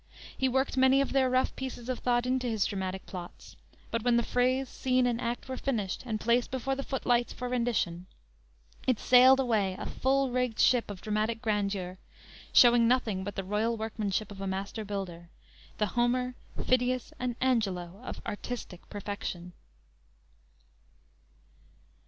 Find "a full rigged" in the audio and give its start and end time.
9.77-10.57